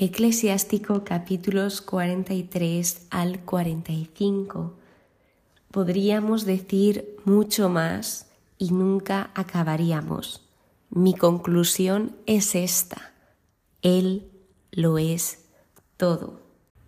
Eclesiástico 0.00 1.02
capítulos 1.02 1.80
43 1.80 3.08
al 3.10 3.40
45. 3.40 4.74
Podríamos 5.72 6.44
decir 6.44 7.16
mucho 7.24 7.68
más 7.68 8.28
y 8.58 8.70
nunca 8.70 9.32
acabaríamos. 9.34 10.48
Mi 10.88 11.14
conclusión 11.14 12.14
es 12.26 12.54
esta. 12.54 13.12
Él 13.82 14.30
lo 14.70 14.98
es 14.98 15.46
todo. 15.96 16.42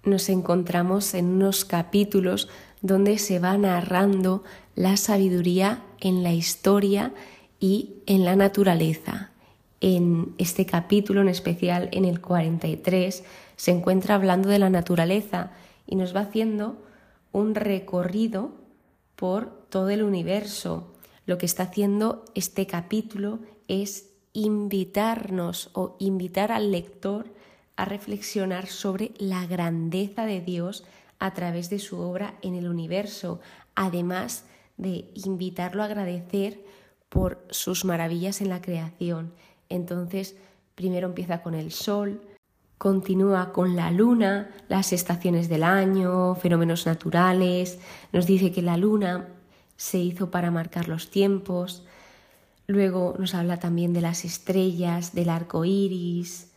Nos 0.04 0.28
encontramos 0.28 1.12
en 1.14 1.30
unos 1.30 1.64
capítulos 1.64 2.48
donde 2.80 3.18
se 3.18 3.40
va 3.40 3.58
narrando 3.58 4.44
la 4.76 4.96
sabiduría 4.96 5.82
en 5.98 6.22
la 6.22 6.32
historia 6.32 7.12
y 7.58 8.04
en 8.06 8.24
la 8.24 8.36
naturaleza 8.36 9.29
en 9.80 10.34
este 10.38 10.66
capítulo, 10.66 11.22
en 11.22 11.28
especial 11.28 11.88
en 11.92 12.04
el 12.04 12.20
43, 12.20 13.24
se 13.56 13.70
encuentra 13.70 14.14
hablando 14.14 14.48
de 14.48 14.58
la 14.58 14.70
naturaleza 14.70 15.52
y 15.86 15.96
nos 15.96 16.14
va 16.14 16.20
haciendo 16.20 16.82
un 17.32 17.54
recorrido 17.54 18.52
por 19.16 19.66
todo 19.68 19.90
el 19.90 20.02
universo. 20.02 20.92
Lo 21.26 21.38
que 21.38 21.46
está 21.46 21.64
haciendo 21.64 22.24
este 22.34 22.66
capítulo 22.66 23.40
es 23.68 24.10
invitarnos 24.32 25.70
o 25.72 25.96
invitar 25.98 26.52
al 26.52 26.70
lector 26.70 27.26
a 27.76 27.84
reflexionar 27.84 28.66
sobre 28.66 29.12
la 29.18 29.46
grandeza 29.46 30.26
de 30.26 30.40
Dios 30.40 30.84
a 31.18 31.32
través 31.34 31.70
de 31.70 31.78
su 31.78 31.98
obra 31.98 32.34
en 32.42 32.54
el 32.54 32.68
universo, 32.68 33.40
además 33.74 34.44
de 34.76 35.10
invitarlo 35.14 35.82
a 35.82 35.86
agradecer 35.86 36.64
por 37.08 37.44
sus 37.50 37.84
maravillas 37.84 38.40
en 38.40 38.48
la 38.48 38.62
creación. 38.62 39.32
Entonces, 39.70 40.36
primero 40.74 41.08
empieza 41.08 41.42
con 41.42 41.54
el 41.54 41.72
sol, 41.72 42.20
continúa 42.76 43.52
con 43.52 43.76
la 43.76 43.90
luna, 43.90 44.50
las 44.68 44.92
estaciones 44.92 45.48
del 45.48 45.62
año, 45.62 46.34
fenómenos 46.34 46.86
naturales, 46.86 47.78
nos 48.12 48.26
dice 48.26 48.52
que 48.52 48.62
la 48.62 48.76
luna 48.76 49.28
se 49.76 49.98
hizo 49.98 50.30
para 50.30 50.50
marcar 50.50 50.88
los 50.88 51.10
tiempos, 51.10 51.84
luego 52.66 53.14
nos 53.18 53.34
habla 53.34 53.58
también 53.58 53.92
de 53.92 54.00
las 54.00 54.24
estrellas, 54.24 55.14
del 55.14 55.30
arco 55.30 55.64
iris. 55.64 56.52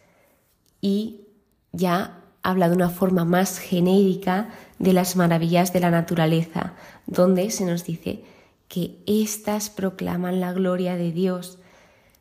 Y 0.81 1.27
ya 1.71 2.19
habla 2.41 2.67
de 2.69 2.75
una 2.75 2.89
forma 2.89 3.25
más 3.25 3.59
genérica 3.59 4.49
de 4.79 4.93
las 4.93 5.15
maravillas 5.15 5.71
de 5.71 5.79
la 5.79 5.91
naturaleza, 5.91 6.73
donde 7.07 7.49
se 7.51 7.65
nos 7.65 7.85
dice 7.85 8.23
que 8.67 8.97
éstas 9.07 9.69
proclaman 9.69 10.39
la 10.39 10.51
gloria 10.51 10.95
de 10.95 11.11
Dios 11.11 11.59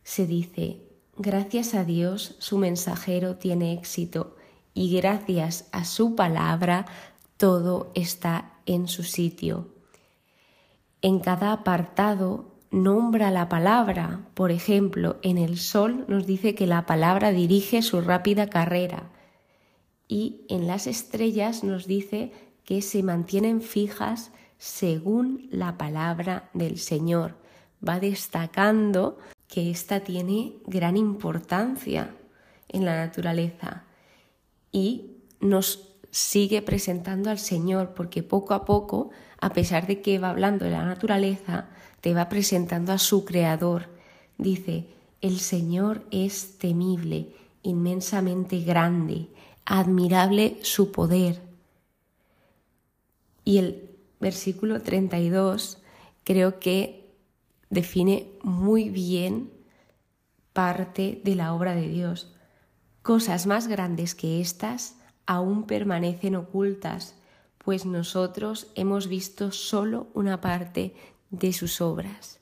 se 0.02 0.26
dice, 0.26 0.82
gracias 1.16 1.74
a 1.74 1.84
Dios 1.84 2.36
su 2.38 2.58
mensajero 2.58 3.36
tiene 3.36 3.72
éxito 3.72 4.36
y 4.74 4.96
gracias 4.96 5.68
a 5.72 5.84
su 5.84 6.14
palabra 6.14 6.86
todo 7.36 7.90
está 7.94 8.52
en 8.66 8.88
su 8.88 9.02
sitio. 9.02 9.68
En 11.00 11.18
cada 11.18 11.52
apartado 11.52 12.52
nombra 12.70 13.30
la 13.30 13.48
palabra, 13.48 14.26
por 14.34 14.50
ejemplo, 14.50 15.18
en 15.22 15.38
el 15.38 15.58
sol 15.58 16.04
nos 16.08 16.26
dice 16.26 16.54
que 16.54 16.66
la 16.66 16.86
palabra 16.86 17.32
dirige 17.32 17.82
su 17.82 18.00
rápida 18.00 18.48
carrera 18.48 19.10
y 20.08 20.46
en 20.48 20.66
las 20.66 20.86
estrellas 20.86 21.64
nos 21.64 21.86
dice 21.86 22.32
que 22.64 22.82
se 22.82 23.02
mantienen 23.02 23.60
fijas 23.60 24.30
según 24.58 25.48
la 25.50 25.76
palabra 25.76 26.50
del 26.54 26.78
Señor. 26.78 27.34
Va 27.86 27.98
destacando 27.98 29.18
que 29.52 29.70
ésta 29.70 30.00
tiene 30.00 30.54
gran 30.66 30.96
importancia 30.96 32.16
en 32.70 32.86
la 32.86 32.96
naturaleza 32.96 33.84
y 34.72 35.18
nos 35.40 35.90
sigue 36.10 36.62
presentando 36.62 37.28
al 37.28 37.38
Señor 37.38 37.92
porque 37.92 38.22
poco 38.22 38.54
a 38.54 38.64
poco, 38.64 39.10
a 39.42 39.52
pesar 39.52 39.86
de 39.86 40.00
que 40.00 40.18
va 40.18 40.30
hablando 40.30 40.64
de 40.64 40.70
la 40.70 40.86
naturaleza, 40.86 41.68
te 42.00 42.14
va 42.14 42.30
presentando 42.30 42.92
a 42.92 42.98
su 42.98 43.26
Creador. 43.26 43.90
Dice, 44.38 44.86
el 45.20 45.38
Señor 45.38 46.02
es 46.10 46.56
temible, 46.56 47.34
inmensamente 47.62 48.60
grande, 48.60 49.28
admirable 49.66 50.60
su 50.62 50.92
poder. 50.92 51.42
Y 53.44 53.58
el 53.58 53.90
versículo 54.18 54.80
32 54.80 55.76
creo 56.24 56.58
que 56.58 57.01
define 57.72 58.28
muy 58.42 58.90
bien 58.90 59.50
parte 60.52 61.22
de 61.24 61.34
la 61.34 61.54
obra 61.54 61.74
de 61.74 61.88
Dios. 61.88 62.36
Cosas 63.00 63.46
más 63.46 63.66
grandes 63.66 64.14
que 64.14 64.42
estas 64.42 64.98
aún 65.24 65.64
permanecen 65.64 66.36
ocultas, 66.36 67.16
pues 67.56 67.86
nosotros 67.86 68.70
hemos 68.74 69.08
visto 69.08 69.52
solo 69.52 70.08
una 70.12 70.42
parte 70.42 70.94
de 71.30 71.54
sus 71.54 71.80
obras. 71.80 72.40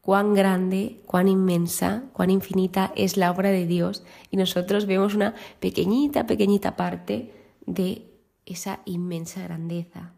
Cuán 0.00 0.34
grande, 0.34 1.02
cuán 1.06 1.26
inmensa, 1.26 2.04
cuán 2.12 2.30
infinita 2.30 2.92
es 2.94 3.16
la 3.16 3.32
obra 3.32 3.50
de 3.50 3.66
Dios 3.66 4.04
y 4.30 4.36
nosotros 4.36 4.86
vemos 4.86 5.16
una 5.16 5.34
pequeñita, 5.58 6.28
pequeñita 6.28 6.76
parte 6.76 7.34
de 7.66 8.12
esa 8.44 8.78
inmensa 8.84 9.42
grandeza. 9.42 10.12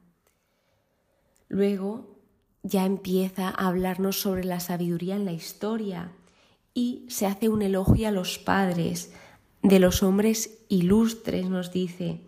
Luego 1.48 2.17
ya 2.68 2.84
empieza 2.84 3.48
a 3.48 3.68
hablarnos 3.68 4.20
sobre 4.20 4.44
la 4.44 4.60
sabiduría 4.60 5.16
en 5.16 5.24
la 5.24 5.32
historia 5.32 6.12
y 6.74 7.06
se 7.08 7.26
hace 7.26 7.48
un 7.48 7.62
elogio 7.62 8.08
a 8.08 8.12
los 8.12 8.38
padres 8.38 9.12
de 9.62 9.78
los 9.80 10.02
hombres 10.02 10.58
ilustres, 10.68 11.48
nos 11.48 11.72
dice, 11.72 12.20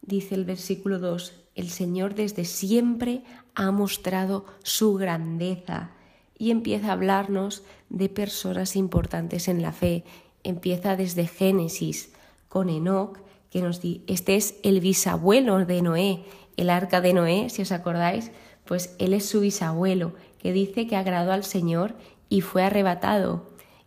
dice 0.00 0.34
el 0.34 0.44
versículo 0.44 0.98
2, 0.98 1.34
el 1.54 1.68
Señor 1.68 2.14
desde 2.14 2.44
siempre 2.44 3.22
ha 3.54 3.70
mostrado 3.70 4.46
su 4.62 4.94
grandeza 4.94 5.90
y 6.38 6.50
empieza 6.50 6.88
a 6.88 6.92
hablarnos 6.92 7.62
de 7.90 8.08
personas 8.08 8.74
importantes 8.76 9.46
en 9.46 9.62
la 9.62 9.72
fe. 9.72 10.04
Empieza 10.42 10.96
desde 10.96 11.26
Génesis 11.26 12.12
con 12.48 12.70
Enoch, 12.70 13.18
que 13.50 13.60
nos 13.60 13.82
dice, 13.82 14.02
este 14.06 14.36
es 14.36 14.54
el 14.62 14.80
bisabuelo 14.80 15.64
de 15.66 15.82
Noé, 15.82 16.24
el 16.56 16.70
arca 16.70 17.00
de 17.00 17.12
Noé, 17.12 17.50
si 17.50 17.62
os 17.62 17.72
acordáis, 17.72 18.30
pues 18.72 18.94
él 18.98 19.12
es 19.12 19.26
su 19.26 19.40
bisabuelo, 19.40 20.14
que 20.38 20.50
dice 20.50 20.86
que 20.86 20.96
agradó 20.96 21.32
al 21.32 21.44
Señor 21.44 21.94
y 22.30 22.40
fue 22.40 22.62
arrebatado. 22.62 23.44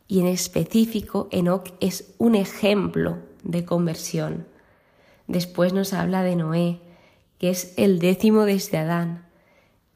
Y 0.08 0.20
en 0.20 0.28
específico, 0.28 1.28
Enoch 1.32 1.70
es 1.80 2.14
un 2.20 2.36
ejemplo 2.36 3.18
de 3.42 3.66
conversión. 3.66 4.46
Después 5.26 5.74
nos 5.74 5.92
habla 5.94 6.22
de 6.22 6.36
Noé, 6.36 6.82
que 7.40 7.50
es 7.50 7.74
el 7.78 7.98
décimo 7.98 8.46
desde 8.46 8.78
Adán. 8.78 9.26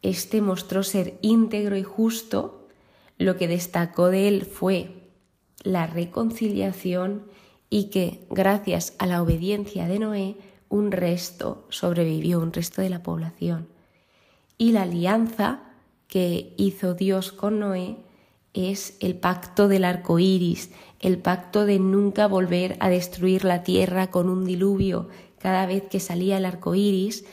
Este 0.01 0.41
mostró 0.41 0.81
ser 0.81 1.19
íntegro 1.21 1.77
y 1.77 1.83
justo. 1.83 2.67
Lo 3.19 3.37
que 3.37 3.47
destacó 3.47 4.09
de 4.09 4.27
él 4.27 4.43
fue 4.43 5.11
la 5.61 5.85
reconciliación 5.85 7.25
y 7.69 7.91
que, 7.91 8.25
gracias 8.31 8.95
a 8.97 9.05
la 9.05 9.21
obediencia 9.21 9.87
de 9.87 9.99
Noé, 9.99 10.37
un 10.67 10.91
resto 10.91 11.67
sobrevivió, 11.69 12.39
un 12.39 12.51
resto 12.51 12.81
de 12.81 12.89
la 12.89 13.03
población 13.03 13.67
y 14.59 14.73
la 14.73 14.83
alianza 14.83 15.61
que 16.07 16.53
hizo 16.57 16.93
Dios 16.93 17.31
con 17.31 17.59
Noé 17.59 17.95
es 18.53 18.97
el 18.99 19.15
pacto 19.15 19.67
del 19.69 19.85
arco 19.85 20.19
iris, 20.19 20.69
el 20.99 21.17
pacto 21.17 21.65
de 21.65 21.79
nunca 21.79 22.27
volver 22.27 22.75
a 22.81 22.89
destruir 22.89 23.45
la 23.45 23.63
tierra 23.63 24.11
con 24.11 24.27
un 24.27 24.43
diluvio. 24.43 25.07
Cada 25.39 25.65
vez 25.65 25.83
que 25.83 26.01
salía 26.01 26.37
el 26.37 26.45
arco 26.45 26.75
iris 26.75 27.23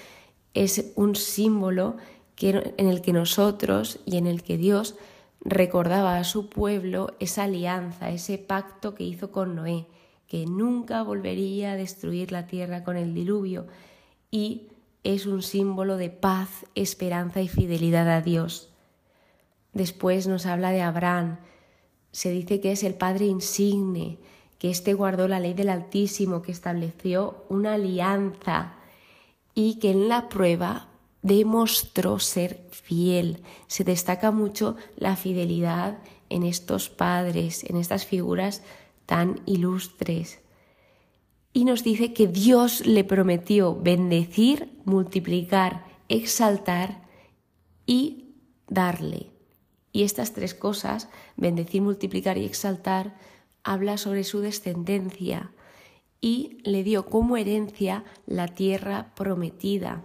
es 0.54 0.92
un 0.94 1.16
símbolo 1.16 1.96
que, 2.36 2.74
en 2.76 2.86
el 2.86 3.02
que 3.02 3.12
nosotros 3.12 3.98
y 4.06 4.18
en 4.18 4.28
el 4.28 4.44
que 4.44 4.56
Dios 4.56 4.94
recordaba 5.40 6.18
a 6.18 6.24
su 6.24 6.48
pueblo 6.48 7.16
esa 7.18 7.44
alianza, 7.44 8.10
ese 8.10 8.38
pacto 8.38 8.94
que 8.94 9.02
hizo 9.02 9.32
con 9.32 9.56
Noé, 9.56 9.86
que 10.28 10.46
nunca 10.46 11.02
volvería 11.02 11.72
a 11.72 11.76
destruir 11.76 12.30
la 12.30 12.46
tierra 12.46 12.84
con 12.84 12.96
el 12.96 13.14
diluvio 13.14 13.66
y 14.30 14.68
es 15.14 15.26
un 15.26 15.42
símbolo 15.42 15.96
de 15.96 16.10
paz, 16.10 16.66
esperanza 16.74 17.40
y 17.40 17.46
fidelidad 17.46 18.08
a 18.10 18.22
Dios. 18.22 18.70
Después 19.72 20.26
nos 20.26 20.46
habla 20.46 20.70
de 20.70 20.82
Abraham. 20.82 21.38
Se 22.10 22.30
dice 22.30 22.60
que 22.60 22.72
es 22.72 22.82
el 22.82 22.94
padre 22.94 23.26
insigne, 23.26 24.18
que 24.58 24.70
éste 24.70 24.94
guardó 24.94 25.28
la 25.28 25.38
ley 25.38 25.54
del 25.54 25.68
Altísimo, 25.68 26.42
que 26.42 26.50
estableció 26.50 27.44
una 27.48 27.74
alianza 27.74 28.74
y 29.54 29.78
que 29.78 29.92
en 29.92 30.08
la 30.08 30.28
prueba 30.28 30.88
demostró 31.22 32.18
ser 32.18 32.66
fiel. 32.72 33.42
Se 33.68 33.84
destaca 33.84 34.32
mucho 34.32 34.76
la 34.96 35.14
fidelidad 35.14 35.98
en 36.30 36.42
estos 36.42 36.90
padres, 36.90 37.62
en 37.62 37.76
estas 37.76 38.06
figuras 38.06 38.62
tan 39.06 39.40
ilustres 39.46 40.40
y 41.56 41.64
nos 41.64 41.82
dice 41.82 42.12
que 42.12 42.26
Dios 42.26 42.84
le 42.84 43.02
prometió 43.02 43.74
bendecir, 43.74 44.78
multiplicar, 44.84 45.86
exaltar 46.10 47.00
y 47.86 48.34
darle. 48.68 49.30
Y 49.90 50.02
estas 50.02 50.34
tres 50.34 50.52
cosas, 50.52 51.08
bendecir, 51.34 51.80
multiplicar 51.80 52.36
y 52.36 52.44
exaltar, 52.44 53.16
habla 53.64 53.96
sobre 53.96 54.24
su 54.24 54.40
descendencia 54.40 55.50
y 56.20 56.58
le 56.62 56.84
dio 56.84 57.06
como 57.06 57.38
herencia 57.38 58.04
la 58.26 58.48
tierra 58.48 59.14
prometida. 59.14 60.04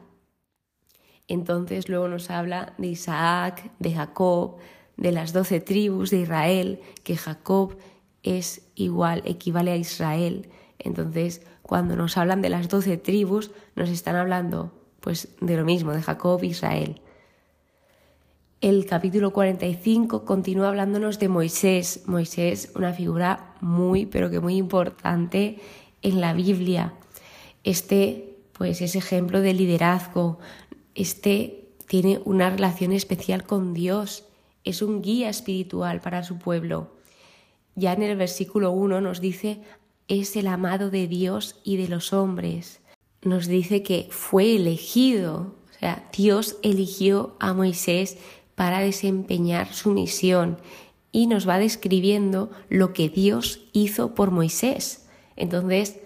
Entonces 1.27 1.89
luego 1.89 2.07
nos 2.07 2.29
habla 2.29 2.75
de 2.77 2.87
Isaac, 2.87 3.73
de 3.77 3.93
Jacob, 3.93 4.55
de 4.95 5.11
las 5.11 5.33
doce 5.33 5.59
tribus 5.59 6.11
de 6.11 6.21
Israel, 6.21 6.79
que 7.03 7.17
Jacob 7.17 7.77
es 8.23 8.69
igual, 8.75 9.21
equivale 9.25 9.71
a 9.71 9.75
Israel. 9.75 10.49
Entonces, 10.83 11.41
cuando 11.61 11.95
nos 11.95 12.17
hablan 12.17 12.41
de 12.41 12.49
las 12.49 12.69
doce 12.69 12.97
tribus, 12.97 13.51
nos 13.75 13.89
están 13.89 14.15
hablando 14.15 14.71
pues 14.99 15.29
de 15.41 15.57
lo 15.57 15.65
mismo, 15.65 15.93
de 15.93 16.01
Jacob 16.01 16.43
Israel. 16.43 17.01
El 18.61 18.85
capítulo 18.85 19.33
45 19.33 20.23
continúa 20.23 20.67
hablándonos 20.67 21.17
de 21.17 21.27
Moisés. 21.29 22.03
Moisés, 22.05 22.71
una 22.75 22.93
figura 22.93 23.55
muy, 23.59 24.05
pero 24.05 24.29
que 24.29 24.39
muy 24.39 24.55
importante 24.55 25.59
en 26.03 26.21
la 26.21 26.33
Biblia. 26.33 26.93
Este, 27.63 28.37
pues, 28.53 28.81
es 28.81 28.95
ejemplo 28.95 29.41
de 29.41 29.55
liderazgo. 29.55 30.37
Este 30.93 31.69
tiene 31.87 32.21
una 32.23 32.51
relación 32.51 32.91
especial 32.91 33.43
con 33.43 33.73
Dios. 33.73 34.25
Es 34.63 34.83
un 34.83 35.01
guía 35.01 35.29
espiritual 35.29 35.99
para 35.99 36.23
su 36.23 36.37
pueblo. 36.37 36.91
Ya 37.73 37.93
en 37.93 38.03
el 38.03 38.15
versículo 38.15 38.71
1 38.71 39.01
nos 39.01 39.21
dice, 39.21 39.61
es 40.07 40.35
el 40.35 40.47
amado 40.47 40.89
de 40.89 41.07
Dios 41.07 41.59
y 41.63 41.77
de 41.77 41.87
los 41.87 42.13
hombres. 42.13 42.81
Nos 43.21 43.47
dice 43.47 43.83
que 43.83 44.07
fue 44.09 44.55
elegido, 44.55 45.55
o 45.69 45.79
sea, 45.79 46.09
Dios 46.15 46.57
eligió 46.63 47.35
a 47.39 47.53
Moisés 47.53 48.17
para 48.55 48.79
desempeñar 48.79 49.73
su 49.73 49.91
misión 49.91 50.57
y 51.11 51.27
nos 51.27 51.47
va 51.47 51.59
describiendo 51.59 52.51
lo 52.69 52.93
que 52.93 53.09
Dios 53.09 53.61
hizo 53.73 54.15
por 54.15 54.31
Moisés. 54.31 55.07
Entonces, 55.35 55.99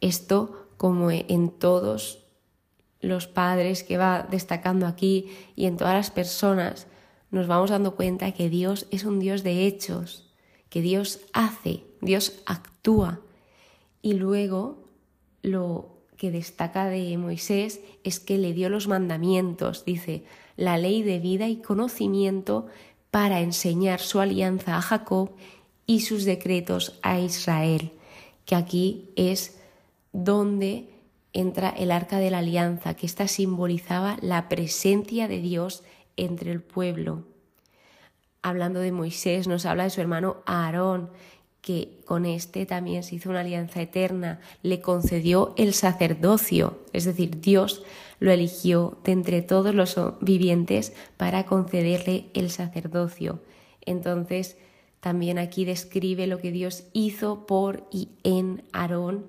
esto, 0.00 0.68
como 0.76 1.10
en 1.10 1.50
todos 1.50 2.24
los 3.00 3.26
padres 3.26 3.82
que 3.82 3.96
va 3.96 4.26
destacando 4.30 4.86
aquí 4.86 5.28
y 5.56 5.66
en 5.66 5.76
todas 5.76 5.94
las 5.94 6.10
personas, 6.10 6.86
nos 7.30 7.46
vamos 7.46 7.70
dando 7.70 7.96
cuenta 7.96 8.32
que 8.32 8.48
Dios 8.48 8.86
es 8.90 9.04
un 9.04 9.18
Dios 9.18 9.42
de 9.42 9.66
hechos, 9.66 10.32
que 10.68 10.80
Dios 10.80 11.20
hace, 11.32 11.84
Dios 12.00 12.40
actúa. 12.46 13.20
Y 14.04 14.12
luego 14.12 14.84
lo 15.40 15.96
que 16.18 16.30
destaca 16.30 16.90
de 16.90 17.16
Moisés 17.16 17.80
es 18.04 18.20
que 18.20 18.36
le 18.36 18.52
dio 18.52 18.68
los 18.68 18.86
mandamientos, 18.86 19.86
dice, 19.86 20.24
la 20.58 20.76
ley 20.76 21.02
de 21.02 21.18
vida 21.20 21.48
y 21.48 21.56
conocimiento 21.56 22.66
para 23.10 23.40
enseñar 23.40 24.00
su 24.00 24.20
alianza 24.20 24.76
a 24.76 24.82
Jacob 24.82 25.30
y 25.86 26.00
sus 26.00 26.26
decretos 26.26 26.98
a 27.00 27.18
Israel, 27.18 27.92
que 28.44 28.56
aquí 28.56 29.08
es 29.16 29.58
donde 30.12 30.90
entra 31.32 31.70
el 31.70 31.90
arca 31.90 32.18
de 32.18 32.30
la 32.30 32.40
alianza, 32.40 32.92
que 32.92 33.06
esta 33.06 33.26
simbolizaba 33.26 34.18
la 34.20 34.50
presencia 34.50 35.28
de 35.28 35.40
Dios 35.40 35.82
entre 36.18 36.52
el 36.52 36.60
pueblo. 36.60 37.24
Hablando 38.42 38.80
de 38.80 38.92
Moisés, 38.92 39.48
nos 39.48 39.64
habla 39.64 39.84
de 39.84 39.90
su 39.90 40.02
hermano 40.02 40.42
Aarón, 40.44 41.08
que 41.64 42.02
con 42.04 42.26
este 42.26 42.66
también 42.66 43.02
se 43.02 43.14
hizo 43.14 43.30
una 43.30 43.40
alianza 43.40 43.80
eterna, 43.80 44.38
le 44.62 44.82
concedió 44.82 45.54
el 45.56 45.72
sacerdocio, 45.72 46.78
es 46.92 47.06
decir, 47.06 47.40
Dios 47.40 47.82
lo 48.20 48.30
eligió 48.30 48.98
de 49.02 49.12
entre 49.12 49.40
todos 49.40 49.74
los 49.74 49.96
vivientes 50.20 50.92
para 51.16 51.46
concederle 51.46 52.26
el 52.34 52.50
sacerdocio. 52.50 53.40
Entonces, 53.80 54.58
también 55.00 55.38
aquí 55.38 55.64
describe 55.64 56.26
lo 56.26 56.38
que 56.38 56.52
Dios 56.52 56.84
hizo 56.92 57.46
por 57.46 57.88
y 57.90 58.10
en 58.24 58.62
Aarón 58.74 59.24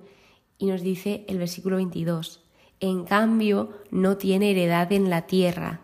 y 0.58 0.66
nos 0.66 0.82
dice 0.82 1.24
el 1.28 1.38
versículo 1.38 1.76
22, 1.76 2.44
en 2.80 3.04
cambio 3.04 3.70
no 3.90 4.18
tiene 4.18 4.50
heredad 4.50 4.92
en 4.92 5.08
la 5.08 5.22
tierra, 5.22 5.80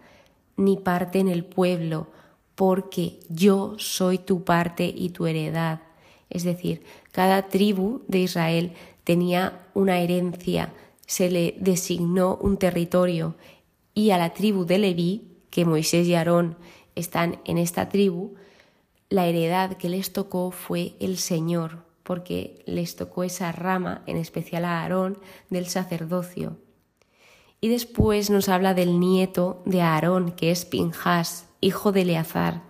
ni 0.59 0.77
parte 0.77 1.19
en 1.19 1.29
el 1.29 1.47
pueblo, 1.47 2.09
porque 2.55 3.21
yo 3.31 3.75
soy 3.79 4.19
tu 4.19 4.45
parte 4.45 4.93
y 4.95 5.09
tu 5.09 5.27
heredad 5.27 5.81
es 6.33 6.45
decir, 6.45 6.83
cada 7.13 7.49
tribu 7.49 8.03
de 8.09 8.21
Israel 8.21 8.73
tenía 9.05 9.67
una 9.75 10.01
herencia, 10.01 10.73
se 11.07 11.31
le 11.31 11.57
designó 11.61 12.37
un 12.41 12.57
territorio 12.57 13.37
y 13.95 14.11
a 14.11 14.19
la 14.19 14.33
tribu 14.33 14.65
de 14.65 14.79
Leví, 14.79 15.29
que 15.51 15.67
Moisés 15.67 16.07
y 16.07 16.15
Aarón 16.15 16.57
están 16.95 17.41
en 17.45 17.59
esta 17.59 17.91
tribu, 17.91 18.35
la 19.11 19.27
heredad 19.27 19.77
que 19.77 19.91
les 19.91 20.15
tocó 20.15 20.51
fue 20.51 20.95
el 20.99 21.19
Señor, 21.19 21.85
porque 22.03 22.63
les 22.67 22.97
tocó 22.97 23.25
esa 23.25 23.53
rama, 23.53 24.03
en 24.07 24.17
especial 24.17 24.65
a 24.65 24.81
Aarón, 24.81 25.19
del 25.51 25.67
sacerdocio. 25.67 26.57
Y 27.61 27.69
después 27.69 28.31
nos 28.31 28.49
habla 28.49 28.73
del 28.73 28.99
nieto 28.99 29.63
de 29.67 29.83
Aarón, 29.83 30.33
que 30.33 30.51
es 30.51 30.65
Pinjas, 30.65 31.47
hijo 31.61 31.93
de 31.93 32.03
Eleazar, 32.03 32.63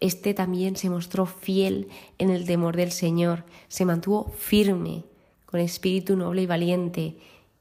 este 0.00 0.34
también 0.34 0.76
se 0.76 0.90
mostró 0.90 1.26
fiel 1.26 1.88
en 2.18 2.30
el 2.30 2.44
temor 2.44 2.76
del 2.76 2.92
Señor, 2.92 3.44
se 3.68 3.84
mantuvo 3.84 4.30
firme, 4.38 5.04
con 5.46 5.60
espíritu 5.60 6.16
noble 6.16 6.42
y 6.42 6.46
valiente, 6.46 7.16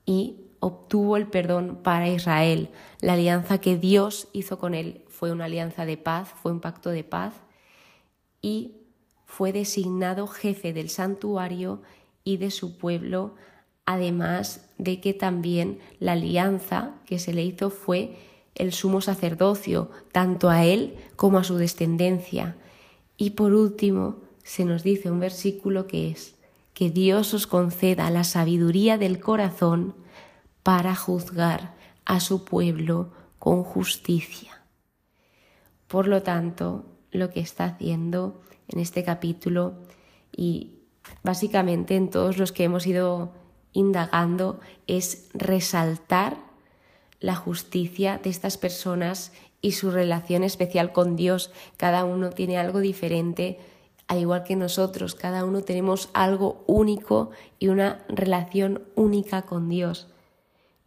y 0.05 0.41
obtuvo 0.59 1.17
el 1.17 1.27
perdón 1.27 1.79
para 1.83 2.09
Israel. 2.09 2.69
La 2.99 3.13
alianza 3.13 3.59
que 3.59 3.77
Dios 3.77 4.27
hizo 4.33 4.59
con 4.59 4.73
él 4.73 5.01
fue 5.07 5.31
una 5.31 5.45
alianza 5.45 5.85
de 5.85 5.97
paz, 5.97 6.29
fue 6.41 6.51
un 6.51 6.59
pacto 6.59 6.89
de 6.89 7.03
paz, 7.03 7.33
y 8.41 8.73
fue 9.25 9.51
designado 9.51 10.27
jefe 10.27 10.73
del 10.73 10.89
santuario 10.89 11.81
y 12.23 12.37
de 12.37 12.51
su 12.51 12.77
pueblo, 12.77 13.35
además 13.85 14.69
de 14.77 14.99
que 14.99 15.13
también 15.13 15.79
la 15.99 16.13
alianza 16.13 16.95
que 17.05 17.19
se 17.19 17.33
le 17.33 17.43
hizo 17.43 17.69
fue 17.69 18.17
el 18.55 18.71
sumo 18.71 19.01
sacerdocio, 19.01 19.91
tanto 20.11 20.49
a 20.49 20.65
él 20.65 20.95
como 21.15 21.37
a 21.37 21.43
su 21.43 21.57
descendencia. 21.57 22.55
Y 23.17 23.31
por 23.31 23.53
último, 23.53 24.17
se 24.43 24.65
nos 24.65 24.83
dice 24.83 25.11
un 25.11 25.19
versículo 25.19 25.87
que 25.87 26.09
es, 26.11 26.35
que 26.73 26.89
Dios 26.89 27.33
os 27.33 27.47
conceda 27.47 28.09
la 28.09 28.23
sabiduría 28.23 28.97
del 28.97 29.19
corazón 29.19 29.95
para 30.63 30.95
juzgar 30.95 31.75
a 32.05 32.19
su 32.19 32.43
pueblo 32.45 33.11
con 33.39 33.63
justicia. 33.63 34.61
Por 35.87 36.07
lo 36.07 36.23
tanto, 36.23 36.85
lo 37.11 37.29
que 37.29 37.39
está 37.39 37.65
haciendo 37.65 38.41
en 38.67 38.79
este 38.79 39.03
capítulo 39.03 39.75
y 40.35 40.79
básicamente 41.23 41.95
en 41.95 42.09
todos 42.09 42.37
los 42.37 42.51
que 42.51 42.63
hemos 42.63 42.85
ido 42.87 43.33
indagando 43.71 44.59
es 44.87 45.29
resaltar 45.33 46.37
la 47.19 47.35
justicia 47.35 48.19
de 48.23 48.29
estas 48.29 48.57
personas 48.57 49.31
y 49.61 49.71
su 49.71 49.89
relación 49.89 50.43
especial 50.43 50.91
con 50.91 51.15
Dios. 51.15 51.51
Cada 51.77 52.05
uno 52.05 52.29
tiene 52.29 52.57
algo 52.57 52.79
diferente, 52.79 53.59
al 54.07 54.19
igual 54.19 54.43
que 54.43 54.55
nosotros, 54.55 55.15
cada 55.15 55.43
uno 55.43 55.63
tenemos 55.63 56.09
algo 56.13 56.63
único 56.67 57.31
y 57.57 57.69
una 57.69 58.05
relación 58.07 58.83
única 58.95 59.41
con 59.43 59.69
Dios. 59.69 60.07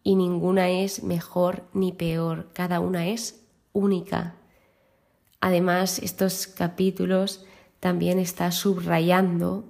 Y 0.04 0.14
ninguna 0.14 0.70
es 0.70 1.02
mejor 1.02 1.64
ni 1.72 1.92
peor, 1.92 2.48
cada 2.52 2.78
una 2.78 3.08
es 3.08 3.42
única. 3.72 4.36
Además, 5.40 5.98
estos 5.98 6.46
capítulos 6.46 7.44
también 7.80 8.18
está 8.18 8.52
subrayando 8.52 9.64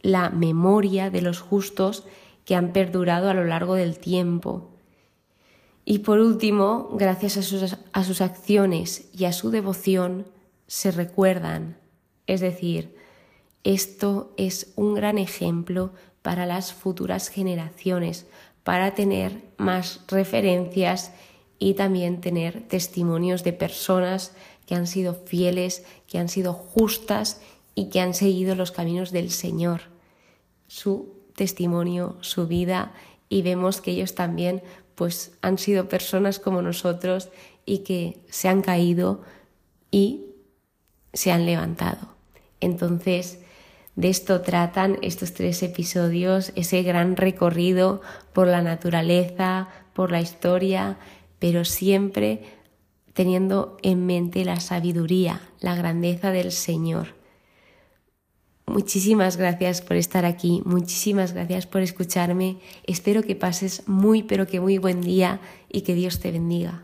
la 0.00 0.30
memoria 0.30 1.10
de 1.10 1.22
los 1.22 1.40
justos 1.40 2.04
que 2.44 2.56
han 2.56 2.72
perdurado 2.72 3.30
a 3.30 3.34
lo 3.34 3.44
largo 3.44 3.74
del 3.74 3.98
tiempo 3.98 4.71
y 5.84 6.00
por 6.00 6.20
último, 6.20 6.90
gracias 6.92 7.36
a 7.36 7.42
sus, 7.42 7.76
a 7.92 8.04
sus, 8.04 8.20
acciones 8.20 9.08
y 9.12 9.24
a 9.24 9.32
su 9.32 9.50
devoción, 9.50 10.26
se 10.66 10.90
recuerdan. 10.90 11.76
Es 12.26 12.40
decir, 12.40 12.96
esto 13.64 14.32
es 14.36 14.72
un 14.76 14.94
gran 14.94 15.18
ejemplo 15.18 15.92
para 16.22 16.46
las 16.46 16.72
futuras 16.72 17.28
generaciones, 17.28 18.26
para 18.62 18.94
tener 18.94 19.42
más 19.56 20.00
referencias 20.08 21.12
y 21.58 21.74
también 21.74 22.20
tener 22.20 22.62
testimonios 22.68 23.42
de 23.42 23.52
personas 23.52 24.32
que 24.66 24.76
han 24.76 24.86
sido 24.86 25.14
fieles, 25.14 25.84
que 26.06 26.18
han 26.18 26.28
sido 26.28 26.52
justas 26.52 27.40
y 27.74 27.86
que 27.86 28.00
han 28.00 28.14
seguido 28.14 28.54
los 28.54 28.70
caminos 28.70 29.10
del 29.10 29.30
Señor. 29.30 29.82
Su 30.68 31.14
testimonio, 31.34 32.16
su 32.20 32.46
vida, 32.46 32.92
y 33.28 33.42
vemos 33.42 33.80
que 33.80 33.92
ellos 33.92 34.14
también 34.14 34.62
pues 34.94 35.32
han 35.42 35.58
sido 35.58 35.88
personas 35.88 36.38
como 36.38 36.62
nosotros 36.62 37.30
y 37.64 37.78
que 37.78 38.20
se 38.28 38.48
han 38.48 38.62
caído 38.62 39.22
y 39.90 40.26
se 41.12 41.32
han 41.32 41.46
levantado. 41.46 42.08
Entonces, 42.60 43.40
de 43.96 44.08
esto 44.08 44.40
tratan 44.40 44.98
estos 45.02 45.34
tres 45.34 45.62
episodios, 45.62 46.52
ese 46.56 46.82
gran 46.82 47.16
recorrido 47.16 48.00
por 48.32 48.46
la 48.46 48.62
naturaleza, 48.62 49.68
por 49.92 50.10
la 50.10 50.20
historia, 50.20 50.96
pero 51.38 51.64
siempre 51.64 52.42
teniendo 53.12 53.76
en 53.82 54.06
mente 54.06 54.44
la 54.44 54.60
sabiduría, 54.60 55.40
la 55.60 55.74
grandeza 55.74 56.30
del 56.30 56.52
Señor. 56.52 57.21
Muchísimas 58.72 59.36
gracias 59.36 59.82
por 59.82 59.98
estar 59.98 60.24
aquí, 60.24 60.62
muchísimas 60.64 61.34
gracias 61.34 61.66
por 61.66 61.82
escucharme. 61.82 62.56
Espero 62.84 63.22
que 63.22 63.36
pases 63.36 63.86
muy 63.86 64.22
pero 64.22 64.46
que 64.46 64.60
muy 64.60 64.78
buen 64.78 65.02
día 65.02 65.40
y 65.68 65.82
que 65.82 65.94
Dios 65.94 66.20
te 66.20 66.32
bendiga. 66.32 66.82